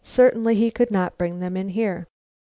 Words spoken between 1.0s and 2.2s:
bring them in here.